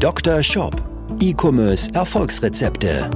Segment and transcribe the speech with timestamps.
[0.00, 0.42] Dr.
[0.42, 0.74] Shop.
[1.20, 3.10] E-Commerce Erfolgsrezepte.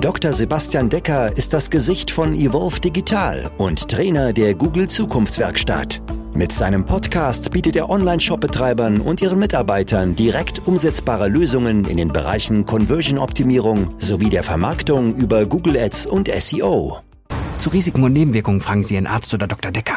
[0.00, 0.32] Dr.
[0.32, 6.00] Sebastian Decker ist das Gesicht von Evolve Digital und Trainer der Google Zukunftswerkstatt.
[6.32, 12.64] Mit seinem Podcast bietet er Online-Shop-Betreibern und ihren Mitarbeitern direkt umsetzbare Lösungen in den Bereichen
[12.64, 17.00] Conversion-Optimierung sowie der Vermarktung über Google Ads und SEO.
[17.58, 19.72] Zu Risiken und Nebenwirkungen fragen Sie Ihren Arzt oder Dr.
[19.72, 19.96] Decker.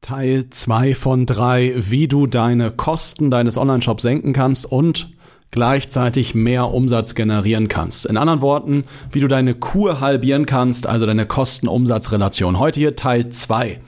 [0.00, 5.10] Teil 2 von 3, wie du deine Kosten deines Online-Shops senken kannst und
[5.50, 8.06] gleichzeitig mehr Umsatz generieren kannst.
[8.06, 12.58] In anderen Worten, wie du deine Kur halbieren kannst, also deine Kosten-Umsatz-Relation.
[12.58, 13.80] Heute hier Teil 2.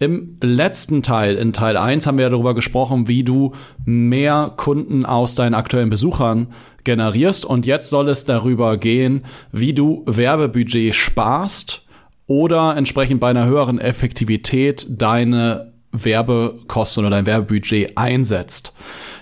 [0.00, 5.34] Im letzten Teil, in Teil 1, haben wir darüber gesprochen, wie du mehr Kunden aus
[5.34, 6.48] deinen aktuellen Besuchern
[6.84, 7.44] generierst.
[7.44, 11.82] Und jetzt soll es darüber gehen, wie du Werbebudget sparst
[12.26, 18.74] oder entsprechend bei einer höheren Effektivität deine Werbekosten oder dein Werbebudget einsetzt.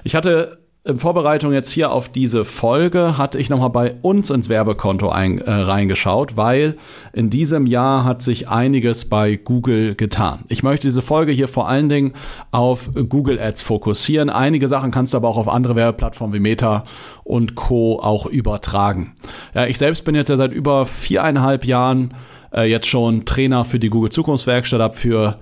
[0.05, 4.48] Ich hatte in Vorbereitung jetzt hier auf diese Folge hatte ich nochmal bei uns ins
[4.48, 6.77] Werbekonto ein, äh, reingeschaut, weil
[7.12, 10.45] in diesem Jahr hat sich einiges bei Google getan.
[10.48, 12.12] Ich möchte diese Folge hier vor allen Dingen
[12.53, 14.31] auf Google Ads fokussieren.
[14.31, 16.84] Einige Sachen kannst du aber auch auf andere Werbeplattformen wie Meta
[17.25, 17.98] und Co.
[18.00, 19.15] auch übertragen.
[19.55, 22.15] Ja, ich selbst bin jetzt ja seit über viereinhalb Jahren
[22.55, 25.37] äh, jetzt schon Trainer für die Google Zukunftswerkstatt, habe für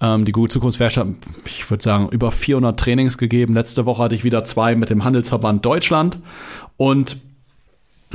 [0.00, 1.08] ähm, die Google Zukunftswerkstatt,
[1.44, 3.54] ich würde sagen, über 400 Trainings gegeben.
[3.54, 6.18] Letzte Woche hatte ich wieder zwei mit dem Handelsverband Deutschland
[6.76, 7.18] und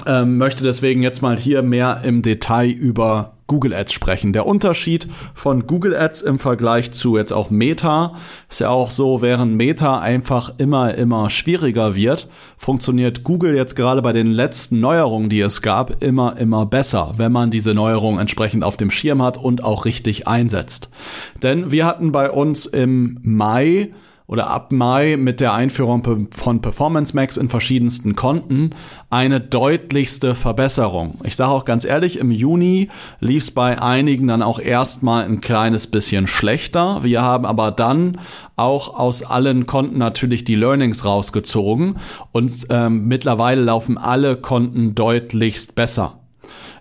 [0.06, 4.34] ähm, möchte deswegen jetzt mal hier mehr im Detail über Google Ads sprechen.
[4.34, 8.16] Der Unterschied von Google Ads im Vergleich zu jetzt auch Meta
[8.50, 14.02] ist ja auch so, während Meta einfach immer, immer schwieriger wird, funktioniert Google jetzt gerade
[14.02, 18.64] bei den letzten Neuerungen, die es gab, immer, immer besser, wenn man diese Neuerungen entsprechend
[18.64, 20.90] auf dem Schirm hat und auch richtig einsetzt.
[21.44, 23.92] Denn wir hatten bei uns im Mai
[24.28, 28.72] oder ab Mai mit der Einführung von Performance Max in verschiedensten Konten
[29.10, 31.20] eine deutlichste Verbesserung.
[31.24, 35.42] Ich sage auch ganz ehrlich, im Juni lief es bei einigen dann auch erstmal ein
[35.42, 37.04] kleines bisschen schlechter.
[37.04, 38.20] Wir haben aber dann
[38.56, 41.98] auch aus allen Konten natürlich die Learnings rausgezogen
[42.32, 46.25] und ähm, mittlerweile laufen alle Konten deutlichst besser.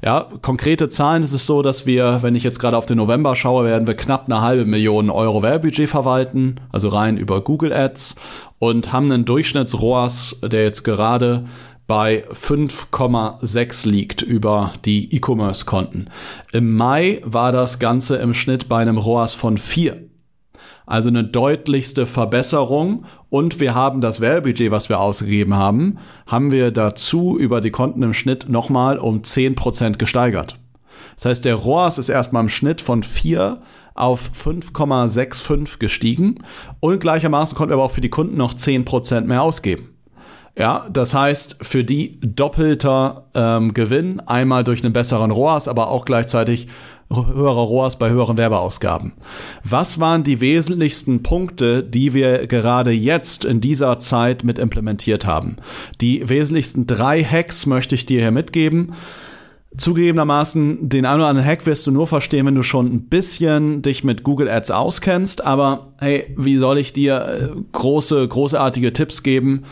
[0.05, 3.35] Ja, konkrete Zahlen ist es so, dass wir, wenn ich jetzt gerade auf den November
[3.35, 8.17] schaue, werden wir knapp eine halbe Million Euro Werbebudget verwalten, also rein über Google Ads
[8.59, 11.47] und haben einen Durchschnitts-ROAS, der jetzt gerade
[11.87, 16.11] bei 5,6 liegt über die E-Commerce-Konten.
[16.53, 20.04] Im Mai war das Ganze im Schnitt bei einem ROAS von 4.
[20.87, 23.05] Also eine deutlichste Verbesserung.
[23.31, 28.03] Und wir haben das Werbebudget, was wir ausgegeben haben, haben wir dazu über die Konten
[28.03, 30.59] im Schnitt nochmal um 10% gesteigert.
[31.17, 33.61] Das heißt, der ROAS ist erstmal im Schnitt von 4
[33.95, 36.43] auf 5,65 gestiegen
[36.81, 39.91] und gleichermaßen konnten wir aber auch für die Kunden noch 10% mehr ausgeben.
[40.57, 46.05] Ja, das heißt, für die doppelter ähm, Gewinn, einmal durch einen besseren ROAS, aber auch
[46.05, 46.69] gleichzeitig
[47.11, 49.13] höherer ROAS bei höheren Werbeausgaben.
[49.63, 55.57] Was waren die wesentlichsten Punkte, die wir gerade jetzt in dieser Zeit mit implementiert haben?
[56.01, 58.95] Die wesentlichsten drei Hacks möchte ich dir hier mitgeben.
[59.77, 63.83] Zugegebenermaßen, den einen oder anderen Hack wirst du nur verstehen, wenn du schon ein bisschen
[63.83, 65.45] dich mit Google Ads auskennst.
[65.45, 69.65] Aber hey, wie soll ich dir äh, große, großartige Tipps geben?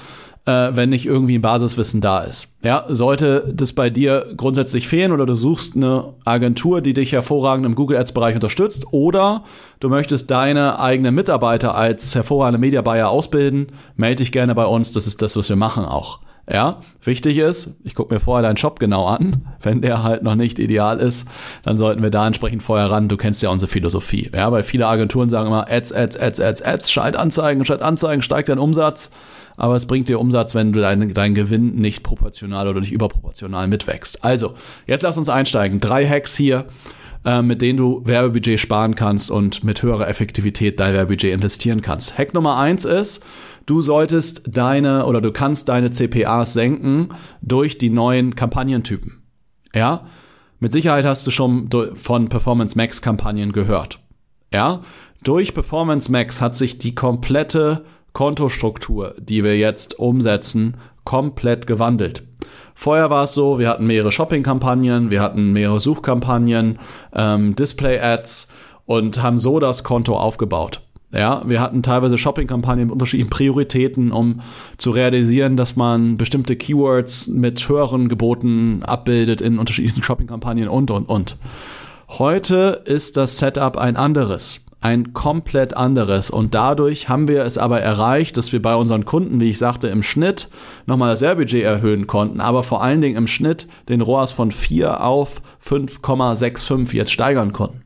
[0.45, 2.57] Äh, wenn nicht irgendwie ein Basiswissen da ist.
[2.65, 7.65] Ja, sollte das bei dir grundsätzlich fehlen oder du suchst eine Agentur, die dich hervorragend
[7.65, 9.45] im Google Ads Bereich unterstützt oder
[9.81, 14.93] du möchtest deine eigenen Mitarbeiter als hervorragende Media Buyer ausbilden, melde dich gerne bei uns,
[14.93, 16.19] das ist das, was wir machen auch.
[16.51, 19.47] Ja, wichtig ist, ich gucke mir vorher deinen Shop genau an.
[19.63, 21.29] Wenn der halt noch nicht ideal ist,
[21.63, 23.09] dann sollten wir da entsprechend vorher ran.
[23.09, 24.29] Du kennst ja unsere Philosophie.
[24.35, 28.59] Ja, weil viele Agenturen sagen immer Ads, Ads, Ads, Ads, Ads, Schaltanzeigen, Schaltanzeigen, steigt dein
[28.59, 29.13] Umsatz
[29.57, 33.69] aber es bringt dir Umsatz, wenn du dein, dein Gewinn nicht proportional oder nicht überproportional
[33.69, 34.25] mitwächst.
[34.25, 34.55] Also,
[34.87, 35.81] jetzt lass uns einsteigen.
[35.81, 36.67] Drei Hacks hier,
[37.25, 42.19] äh, mit denen du Werbebudget sparen kannst und mit höherer Effektivität dein Werbebudget investieren kannst.
[42.19, 43.25] Hack Nummer eins ist,
[43.67, 47.11] du solltest deine oder du kannst deine CPAs senken
[47.41, 49.23] durch die neuen Kampagnentypen.
[49.75, 50.07] Ja?
[50.59, 54.01] Mit Sicherheit hast du schon von Performance Max Kampagnen gehört.
[54.53, 54.83] Ja?
[55.23, 62.25] Durch Performance Max hat sich die komplette Kontostruktur, die wir jetzt umsetzen, komplett gewandelt.
[62.75, 66.79] Vorher war es so, wir hatten mehrere Shopping-Kampagnen, wir hatten mehrere Suchkampagnen,
[67.15, 68.49] ähm, Display-Ads
[68.87, 70.81] und haben so das Konto aufgebaut.
[71.13, 74.41] Ja, wir hatten teilweise Shopping-Kampagnen mit unterschiedlichen Prioritäten, um
[74.79, 81.05] zu realisieren, dass man bestimmte Keywords mit höheren Geboten abbildet in unterschiedlichen Shopping-Kampagnen und, und,
[81.09, 81.37] und.
[82.09, 84.62] Heute ist das Setup ein anderes.
[84.83, 86.31] Ein komplett anderes.
[86.31, 89.89] Und dadurch haben wir es aber erreicht, dass wir bei unseren Kunden, wie ich sagte,
[89.89, 90.51] im Schnitt
[90.87, 95.03] nochmal das Werbudget erhöhen konnten, aber vor allen Dingen im Schnitt den ROAS von 4
[95.03, 97.83] auf 5,65 jetzt steigern konnten.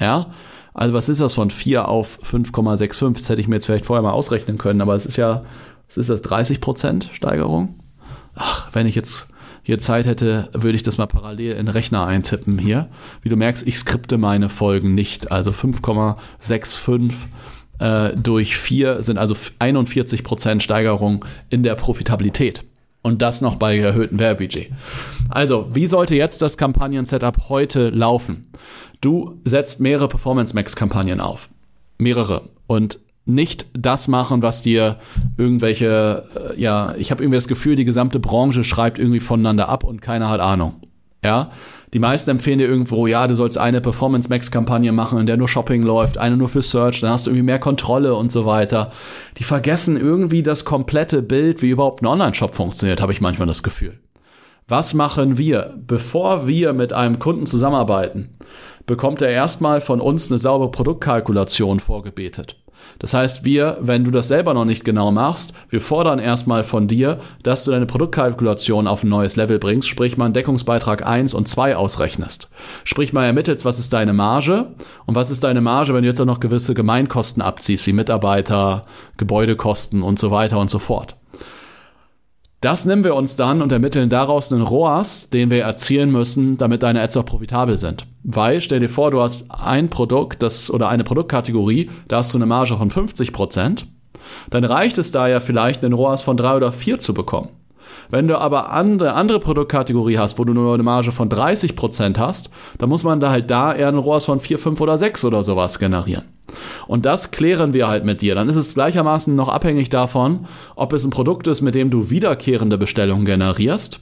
[0.00, 0.26] Ja?
[0.74, 3.14] Also was ist das von 4 auf 5,65?
[3.14, 5.44] Das hätte ich mir jetzt vielleicht vorher mal ausrechnen können, aber es ist ja,
[5.86, 7.76] was ist das, 30% Steigerung?
[8.34, 9.28] Ach, wenn ich jetzt
[9.62, 12.88] hier Zeit hätte, würde ich das mal parallel in den Rechner eintippen hier.
[13.22, 15.30] Wie du merkst, ich skripte meine Folgen nicht.
[15.30, 17.12] Also 5,65
[17.78, 22.64] äh, durch 4 sind also 41% Steigerung in der Profitabilität.
[23.02, 24.70] Und das noch bei erhöhtem Werbebudget.
[25.30, 28.52] Also, wie sollte jetzt das Kampagnen-Setup heute laufen?
[29.00, 31.48] Du setzt mehrere Performance Max Kampagnen auf.
[31.96, 32.42] Mehrere.
[32.66, 32.98] Und
[33.34, 34.96] nicht das machen, was dir
[35.36, 39.84] irgendwelche, äh, ja, ich habe irgendwie das Gefühl, die gesamte Branche schreibt irgendwie voneinander ab
[39.84, 40.74] und keiner hat Ahnung.
[41.24, 41.50] Ja,
[41.92, 45.36] die meisten empfehlen dir irgendwo, ja, du sollst eine Performance Max Kampagne machen, in der
[45.36, 48.46] nur Shopping läuft, eine nur für Search, dann hast du irgendwie mehr Kontrolle und so
[48.46, 48.92] weiter.
[49.36, 53.62] Die vergessen irgendwie das komplette Bild, wie überhaupt ein Online-Shop funktioniert, habe ich manchmal das
[53.62, 53.98] Gefühl.
[54.68, 58.36] Was machen wir, bevor wir mit einem Kunden zusammenarbeiten?
[58.86, 62.56] Bekommt er erstmal von uns eine saubere Produktkalkulation vorgebetet.
[62.98, 66.86] Das heißt, wir, wenn du das selber noch nicht genau machst, wir fordern erstmal von
[66.86, 71.34] dir, dass du deine Produktkalkulation auf ein neues Level bringst, sprich mal einen Deckungsbeitrag 1
[71.34, 72.50] und 2 ausrechnest.
[72.84, 74.66] Sprich mal ermittelst, was ist deine Marge
[75.06, 78.86] und was ist deine Marge, wenn du jetzt auch noch gewisse Gemeinkosten abziehst, wie Mitarbeiter,
[79.16, 81.19] Gebäudekosten und so weiter und so fort.
[82.60, 86.82] Das nehmen wir uns dann und ermitteln daraus einen ROAS, den wir erzielen müssen, damit
[86.82, 88.06] deine Ads auch profitabel sind.
[88.22, 92.38] Weil, stell dir vor, du hast ein Produkt, das, oder eine Produktkategorie, da hast du
[92.38, 93.86] eine Marge von 50 Prozent.
[94.50, 97.48] Dann reicht es da ja vielleicht, einen ROAS von drei oder vier zu bekommen.
[98.10, 102.18] Wenn du aber andere, andere Produktkategorie hast, wo du nur eine Marge von 30 Prozent
[102.18, 105.24] hast, dann muss man da halt da eher einen ROAS von vier, fünf oder sechs
[105.24, 106.24] oder sowas generieren.
[106.90, 108.34] Und das klären wir halt mit dir.
[108.34, 112.10] Dann ist es gleichermaßen noch abhängig davon, ob es ein Produkt ist, mit dem du
[112.10, 114.00] wiederkehrende Bestellungen generierst.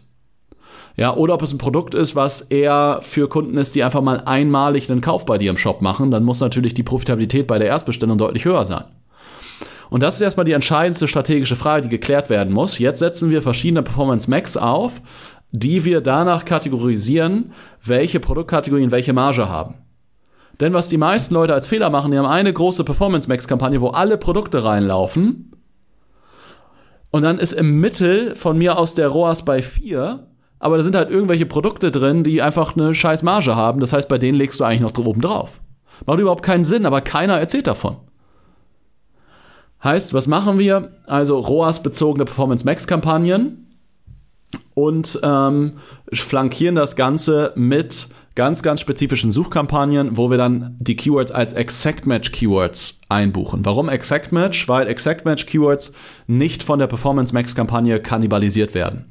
[0.97, 4.23] Ja, oder ob es ein Produkt ist, was eher für Kunden ist, die einfach mal
[4.25, 7.69] einmalig einen Kauf bei dir im Shop machen, dann muss natürlich die Profitabilität bei der
[7.69, 8.85] Erstbestellung deutlich höher sein.
[9.91, 12.79] Und das ist erstmal die entscheidendste strategische Frage, die geklärt werden muss.
[12.79, 15.03] Jetzt setzen wir verschiedene Performance Max auf,
[15.53, 17.53] die wir danach kategorisieren,
[17.85, 19.75] welche Produktkategorien welche Marge haben.
[20.61, 23.81] Denn was die meisten Leute als Fehler machen, die haben eine große Performance Max Kampagne,
[23.81, 25.53] wo alle Produkte reinlaufen.
[27.11, 30.27] Und dann ist im Mittel von mir aus der ROAS bei 4,
[30.59, 33.81] aber da sind halt irgendwelche Produkte drin, die einfach eine scheiß Marge haben.
[33.81, 35.61] Das heißt, bei denen legst du eigentlich noch oben drauf.
[36.05, 37.97] Macht überhaupt keinen Sinn, aber keiner erzählt davon.
[39.83, 40.91] Heißt, was machen wir?
[41.07, 43.69] Also ROAS-bezogene Performance Max Kampagnen
[44.75, 45.75] und ähm,
[46.13, 48.09] flankieren das Ganze mit
[48.39, 53.65] ganz, ganz spezifischen Suchkampagnen, wo wir dann die Keywords als Exact Match Keywords einbuchen.
[53.65, 54.69] Warum Exact Match?
[54.69, 55.91] Weil Exact Match Keywords
[56.29, 59.07] nicht von der Performance Max Kampagne kannibalisiert werden.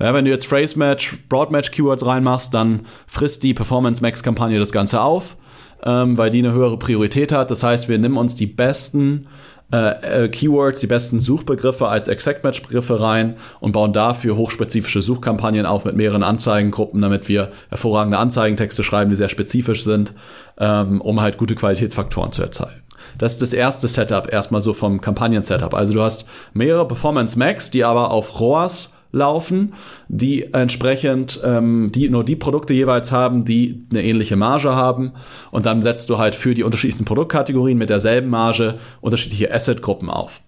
[0.00, 4.22] Ja, wenn du jetzt Phrase Match, Broad Match Keywords reinmachst, dann frisst die Performance Max
[4.22, 5.36] Kampagne das Ganze auf,
[5.84, 7.50] ähm, weil die eine höhere Priorität hat.
[7.50, 9.26] Das heißt, wir nehmen uns die besten
[9.72, 15.02] äh, äh, Keywords, die besten Suchbegriffe als Exact Match Begriffe rein und bauen dafür hochspezifische
[15.02, 20.12] Suchkampagnen auf mit mehreren Anzeigengruppen, damit wir hervorragende Anzeigentexte schreiben, die sehr spezifisch sind,
[20.58, 22.82] ähm, um halt gute Qualitätsfaktoren zu erzeugen.
[23.18, 25.74] Das ist das erste Setup, erstmal so vom Kampagnen-Setup.
[25.74, 29.74] Also du hast mehrere Performance Max, die aber auf ROAS laufen,
[30.08, 35.12] die entsprechend ähm, die nur die Produkte jeweils haben, die eine ähnliche Marge haben.
[35.50, 40.40] Und dann setzt du halt für die unterschiedlichsten Produktkategorien mit derselben Marge unterschiedliche Asset-Gruppen auf.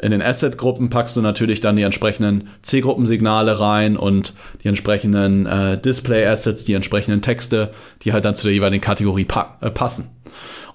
[0.00, 5.76] In den Asset-Gruppen packst du natürlich dann die entsprechenden C-Gruppensignale rein und die entsprechenden äh,
[5.80, 7.72] Display-Assets, die entsprechenden Texte,
[8.02, 10.10] die halt dann zu der jeweiligen Kategorie pa äh, passen.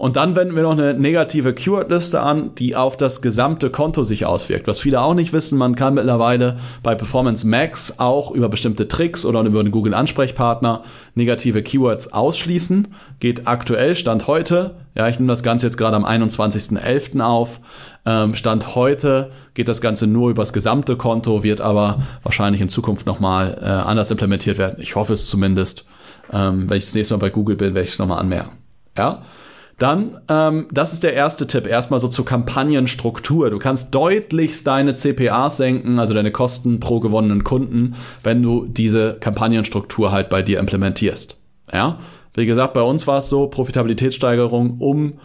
[0.04, 4.26] Und dann wenden wir noch eine negative Keyword-Liste an, die auf das gesamte Konto sich
[4.26, 4.68] auswirkt.
[4.68, 9.26] Was viele auch nicht wissen, man kann mittlerweile bei Performance Max auch über bestimmte Tricks
[9.26, 10.84] oder über einen Google Ansprechpartner
[11.16, 12.90] negative Keywords ausschließen.
[13.22, 14.76] Geht aktuell, Stand heute.
[14.94, 17.22] Ja, ich nehme das Ganze jetzt gerade am 21.11.
[17.22, 17.62] auf.
[18.06, 23.06] Ähm, Stand heute geht das Ganze nur übers gesamte Konto, wird aber wahrscheinlich in Zukunft
[23.06, 24.76] nochmal äh, anders implementiert werden.
[24.82, 25.86] Ich hoffe es zumindest.
[26.34, 28.52] Ähm, wenn ich das nächste Mal bei Google bin, werde ich es nochmal anmerken.
[28.98, 29.24] Ja.
[29.80, 33.50] Dann, ähm, das ist der erste Tipp, erstmal so zur Kampagnenstruktur.
[33.50, 39.16] Du kannst deutlichst deine CPAs senken, also deine Kosten pro gewonnenen Kunden, wenn du diese
[39.20, 41.38] Kampagnenstruktur halt bei dir implementierst.
[41.72, 42.00] Ja,
[42.36, 45.20] wie gesagt, bei uns war es so, Profitabilitätssteigerung um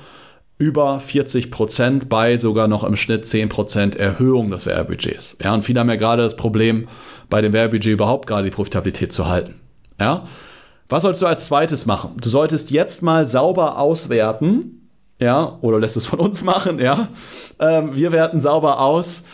[0.59, 5.37] über 40 Prozent bei sogar noch im Schnitt 10 Prozent Erhöhung des Werbebudgets.
[5.43, 6.88] Ja, und viele haben ja gerade das Problem,
[7.31, 9.55] bei dem Werbebudget überhaupt gerade die Profitabilität zu halten.
[10.00, 10.26] Ja,
[10.88, 12.12] was sollst du als zweites machen?
[12.21, 14.90] Du solltest jetzt mal sauber auswerten,
[15.21, 17.09] ja, oder lässt es von uns machen, ja.
[17.59, 19.25] Ähm, wir werten sauber aus,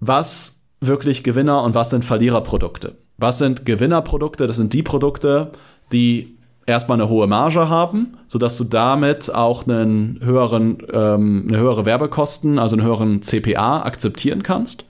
[0.00, 2.96] was wirklich Gewinner und was sind Verliererprodukte.
[3.16, 4.46] Was sind Gewinnerprodukte?
[4.46, 5.50] Das sind die Produkte,
[5.92, 11.84] die erstmal eine hohe Marge haben, sodass du damit auch einen höheren, ähm, eine höhere
[11.84, 14.84] Werbekosten, also einen höheren CPA akzeptieren kannst.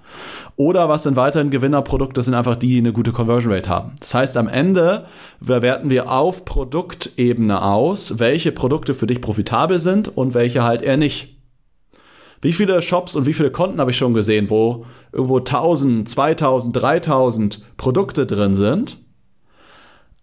[0.57, 3.93] Oder was sind weiterhin Gewinnerprodukte, sind einfach die, die eine gute Conversion Rate haben.
[4.01, 5.07] Das heißt, am Ende
[5.41, 10.97] werten wir auf Produktebene aus, welche Produkte für dich profitabel sind und welche halt eher
[10.97, 11.37] nicht.
[12.41, 16.77] Wie viele Shops und wie viele Konten habe ich schon gesehen, wo irgendwo 1000, 2000,
[16.77, 18.99] 3000 Produkte drin sind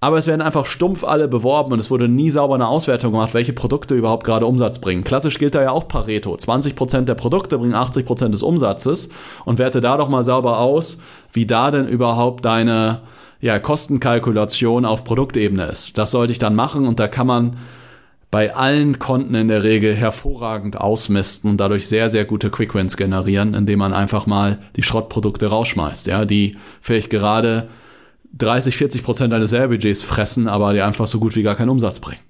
[0.06, 3.34] aber es werden einfach stumpf alle beworben und es wurde nie sauber eine Auswertung gemacht,
[3.34, 5.04] welche Produkte überhaupt gerade Umsatz bringen.
[5.04, 6.36] Klassisch gilt da ja auch Pareto.
[6.36, 9.10] 20% der Produkte bringen 80% des Umsatzes
[9.46, 11.00] und werte da doch mal sauber aus,
[11.34, 13.00] wie da denn überhaupt deine
[13.42, 15.98] ja, Kostenkalkulation auf Produktebene ist.
[15.98, 17.58] Das sollte ich dann machen und da kann man
[18.30, 23.56] bei allen Konten in der Regel hervorragend ausmisten und dadurch sehr, sehr gute Quickwins generieren,
[23.56, 27.70] indem man einfach mal die Schrottprodukte rausschmeißt, ja, die vielleicht gerade
[28.38, 32.00] 30, 40 Prozent deines Werbebudgets fressen, aber die einfach so gut wie gar keinen Umsatz
[32.00, 32.22] bringen.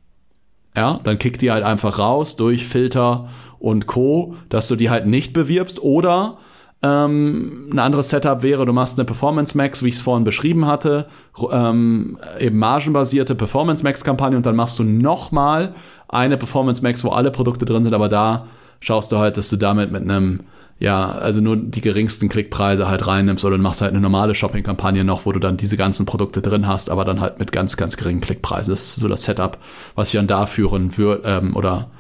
[0.76, 5.06] Ja, dann kickt die halt einfach raus durch Filter und Co., dass du die halt
[5.06, 6.38] nicht bewirbst oder
[6.84, 10.68] ähm, ein anderes Setup wäre, du machst eine Performance Max, wie ich es vorhin beschrieben
[10.68, 11.08] hatte,
[11.50, 15.74] ähm, eben margenbasierte Performance Max Kampagne und dann machst du nochmal
[16.10, 18.48] eine Performance Max, wo alle Produkte drin sind, aber da
[18.82, 20.42] schaust du halt, dass du damit mit einem
[20.78, 25.06] ja, also nur die geringsten Klickpreise halt reinnimmst oder du machst halt eine normale Shopping-Kampagne
[25.06, 27.96] noch, wo du dann diese ganzen Produkte drin hast, aber dann halt mit ganz, ganz
[27.96, 28.74] geringen Klickpreisen.
[28.74, 29.58] Das ist so das Setup,
[29.96, 31.92] was ich dann da führen würde ähm, oder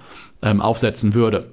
[0.41, 1.51] ähm, aufsetzen würde.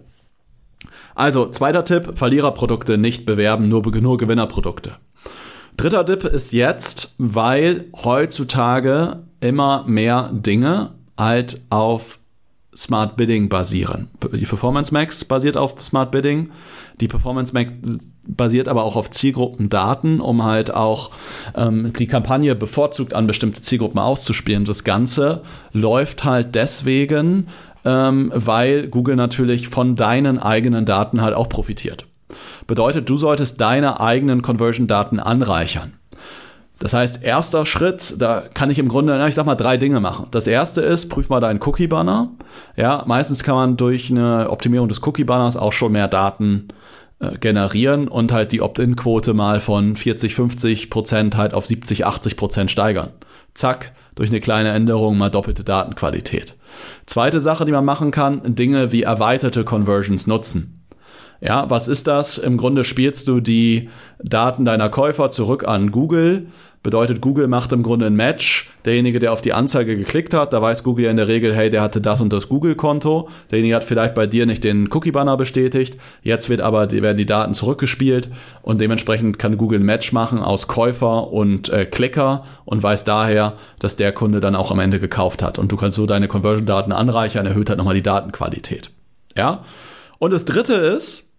[1.14, 4.96] Also, zweiter Tipp, Verliererprodukte nicht bewerben, nur, nur Gewinnerprodukte.
[5.76, 12.18] Dritter Tipp ist jetzt, weil heutzutage immer mehr Dinge halt auf
[12.74, 14.08] Smart Bidding basieren.
[14.32, 16.50] Die Performance Max basiert auf Smart Bidding.
[17.00, 17.72] Die Performance Max
[18.26, 21.10] basiert aber auch auf Zielgruppendaten, um halt auch
[21.54, 24.64] ähm, die Kampagne bevorzugt an bestimmte Zielgruppen auszuspielen.
[24.64, 27.48] Das Ganze läuft halt deswegen,
[27.84, 32.06] ähm, weil Google natürlich von deinen eigenen Daten halt auch profitiert.
[32.66, 35.92] Bedeutet, du solltest deine eigenen Conversion-Daten anreichern.
[36.82, 40.26] Das heißt, erster Schritt, da kann ich im Grunde, ich sag mal, drei Dinge machen.
[40.32, 42.30] Das erste ist, prüf mal deinen Cookie-Banner.
[42.76, 46.66] Ja, meistens kann man durch eine Optimierung des Cookie-Banners auch schon mehr Daten
[47.20, 52.36] äh, generieren und halt die Opt-in-Quote mal von 40, 50 Prozent halt auf 70, 80
[52.36, 53.10] Prozent steigern.
[53.54, 56.56] Zack, durch eine kleine Änderung mal doppelte Datenqualität.
[57.06, 60.82] Zweite Sache, die man machen kann, Dinge wie erweiterte Conversions nutzen.
[61.40, 62.38] Ja, was ist das?
[62.38, 63.88] Im Grunde spielst du die
[64.22, 66.46] Daten deiner Käufer zurück an Google
[66.82, 68.68] Bedeutet, Google macht im Grunde ein Match.
[68.84, 71.70] Derjenige, der auf die Anzeige geklickt hat, da weiß Google ja in der Regel, hey,
[71.70, 73.28] der hatte das und das Google-Konto.
[73.52, 75.96] Derjenige hat vielleicht bei dir nicht den Cookie-Banner bestätigt.
[76.22, 78.30] Jetzt wird aber, werden die Daten zurückgespielt
[78.62, 83.54] und dementsprechend kann Google ein Match machen aus Käufer und äh, Klicker und weiß daher,
[83.78, 85.60] dass der Kunde dann auch am Ende gekauft hat.
[85.60, 88.90] Und du kannst so deine Conversion-Daten anreichern, erhöht halt nochmal die Datenqualität.
[89.36, 89.62] Ja?
[90.18, 91.30] Und das dritte ist,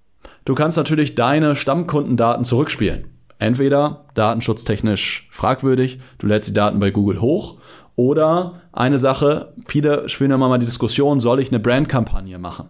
[0.46, 3.13] du kannst natürlich deine Stammkundendaten zurückspielen.
[3.40, 7.58] Entweder datenschutztechnisch fragwürdig, du lädst die Daten bei Google hoch,
[7.96, 12.70] oder eine Sache, viele spielen immer mal die Diskussion, soll ich eine Brandkampagne machen?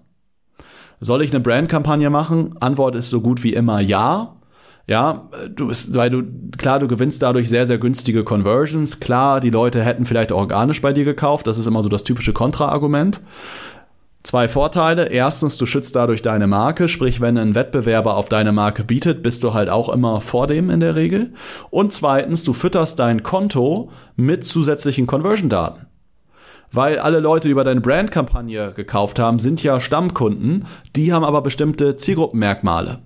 [0.99, 2.55] Soll ich eine Brandkampagne machen?
[2.59, 4.35] Antwort ist so gut wie immer ja.
[4.85, 6.23] Ja, du bist, weil du,
[6.57, 8.99] klar, du gewinnst dadurch sehr, sehr günstige Conversions.
[8.99, 11.47] Klar, die Leute hätten vielleicht organisch bei dir gekauft.
[11.47, 13.21] Das ist immer so das typische Kontraargument.
[14.23, 15.09] Zwei Vorteile.
[15.11, 19.43] Erstens, du schützt dadurch deine Marke, sprich, wenn ein Wettbewerber auf deine Marke bietet, bist
[19.43, 21.33] du halt auch immer vor dem in der Regel.
[21.69, 25.87] Und zweitens, du fütterst dein Konto mit zusätzlichen Conversion-Daten.
[26.71, 30.65] Weil alle Leute, die über deine Brandkampagne gekauft haben, sind ja Stammkunden,
[30.95, 32.99] die haben aber bestimmte Zielgruppenmerkmale.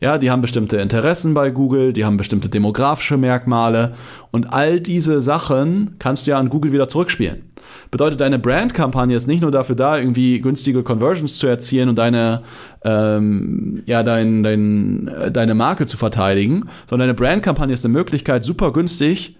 [0.00, 3.94] Ja, die haben bestimmte Interessen bei Google, die haben bestimmte demografische Merkmale
[4.30, 7.50] und all diese Sachen kannst du ja an Google wieder zurückspielen.
[7.90, 12.42] Bedeutet, deine Brandkampagne ist nicht nur dafür da, irgendwie günstige Conversions zu erzielen und deine,
[12.84, 18.72] ähm, ja, dein, dein, deine Marke zu verteidigen, sondern deine Brandkampagne ist eine Möglichkeit, super
[18.72, 19.36] günstig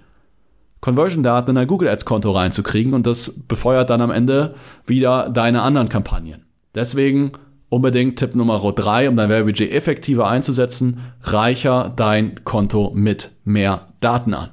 [0.80, 4.54] Conversion-Daten in dein Google Ads-Konto reinzukriegen und das befeuert dann am Ende
[4.86, 6.42] wieder deine anderen Kampagnen.
[6.74, 7.32] Deswegen
[7.74, 14.32] Unbedingt Tipp Nummer drei, um dein Werbebudget effektiver einzusetzen, reicher dein Konto mit mehr Daten
[14.32, 14.50] an.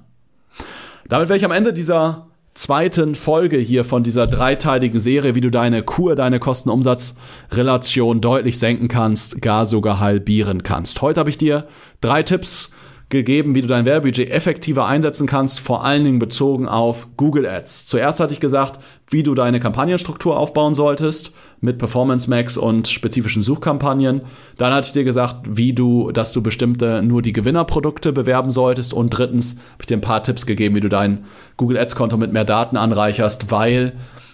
[1.07, 5.50] Damit wäre ich am Ende dieser zweiten Folge hier von dieser dreiteiligen Serie, wie du
[5.50, 11.01] deine Kur, deine Kosten-Umsatz-Relation deutlich senken kannst, gar sogar halbieren kannst.
[11.01, 11.67] Heute habe ich dir
[12.01, 12.72] drei Tipps
[13.10, 17.86] gegeben, wie du dein Werbebudget effektiver einsetzen kannst, vor allen Dingen bezogen auf Google Ads.
[17.86, 18.79] Zuerst hatte ich gesagt,
[19.10, 24.21] wie du deine Kampagnenstruktur aufbauen solltest mit Performance Max und spezifischen Suchkampagnen.
[24.57, 28.93] Dann hatte ich dir gesagt, wie du, dass du bestimmte nur die Gewinnerprodukte bewerben solltest.
[28.93, 31.25] Und drittens habe ich dir ein paar Tipps gegeben, wie du dein
[31.57, 33.93] Google Ads Konto mit mehr Daten anreicherst, weil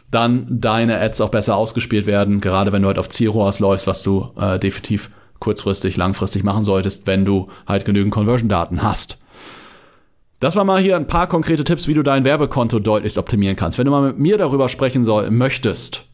[0.10, 4.04] dann deine Ads auch besser ausgespielt werden, gerade wenn du halt auf Zielrohrs läufst, was
[4.04, 9.20] du äh, definitiv kurzfristig, langfristig machen solltest, wenn du halt genügend Conversion-Daten hast.
[10.40, 13.78] Das war mal hier ein paar konkrete Tipps, wie du dein Werbekonto deutlichst optimieren kannst.
[13.78, 16.06] Wenn du mal mit mir darüber sprechen soll, möchtest,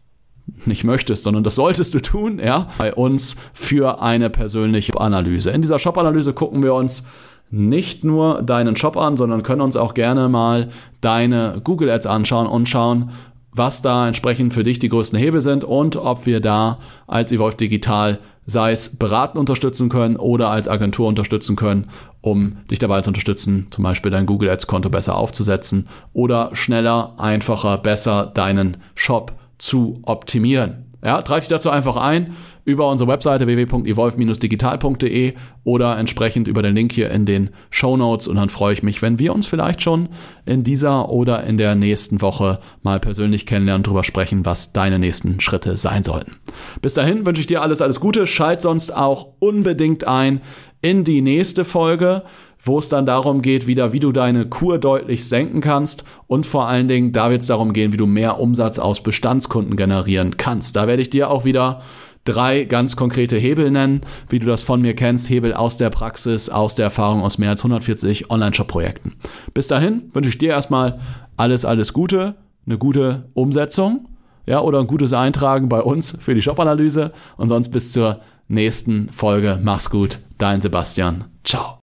[0.66, 5.52] nicht möchtest, sondern das solltest du tun, ja, bei uns für eine persönliche Analyse.
[5.52, 7.04] In dieser Shop-Analyse gucken wir uns
[7.50, 10.70] nicht nur deinen Shop an, sondern können uns auch gerne mal
[11.02, 13.12] deine Google Ads anschauen und schauen,
[13.52, 17.58] was da entsprechend für dich die größten Hebel sind und ob wir da als Evolve
[17.58, 21.90] Digital sei es beraten unterstützen können oder als Agentur unterstützen können,
[22.22, 27.14] um dich dabei zu unterstützen, zum Beispiel dein Google Ads Konto besser aufzusetzen oder schneller,
[27.18, 29.32] einfacher, besser deinen Shop
[29.63, 30.91] zu optimieren.
[31.01, 32.34] Ja, trage dich dazu einfach ein
[32.65, 38.36] über unsere Webseite www.evolve-digital.de oder entsprechend über den Link hier in den Show Notes und
[38.36, 40.10] dann freue ich mich, wenn wir uns vielleicht schon
[40.46, 45.00] in dieser oder in der nächsten Woche mal persönlich kennenlernen und darüber sprechen, was deine
[45.00, 46.38] nächsten Schritte sein sollten.
[46.82, 48.27] Bis dahin wünsche ich dir alles, alles Gute.
[48.27, 50.41] Schalt sonst auch unbedingt ein
[50.82, 52.24] in die nächste Folge
[52.63, 56.67] wo es dann darum geht, wieder, wie du deine Kur deutlich senken kannst und vor
[56.67, 60.75] allen Dingen, da wird es darum gehen, wie du mehr Umsatz aus Bestandskunden generieren kannst.
[60.75, 61.82] Da werde ich dir auch wieder
[62.25, 66.50] drei ganz konkrete Hebel nennen, wie du das von mir kennst, Hebel aus der Praxis,
[66.50, 69.15] aus der Erfahrung aus mehr als 140 Online-Shop-Projekten.
[69.53, 71.00] Bis dahin wünsche ich dir erstmal
[71.36, 74.08] alles, alles Gute, eine gute Umsetzung,
[74.46, 79.10] ja, oder ein gutes Eintragen bei uns für die Shop-Analyse und sonst bis zur nächsten
[79.12, 79.60] Folge.
[79.62, 81.25] Mach's gut, dein Sebastian.
[81.43, 81.83] Ciao.